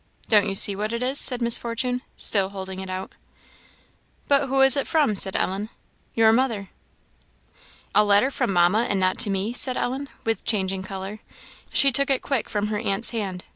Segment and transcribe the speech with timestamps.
[0.27, 3.11] "Don't you see what it is?" said Miss Fortune, still holding it out.
[4.27, 5.69] "But who is it from?" said Ellen.
[6.15, 6.71] "Your mother."
[7.93, 11.19] "A letter from Mamma, and not to me!" said Ellen, with changing colour.
[11.71, 13.43] She took it quick from her aunt's hand.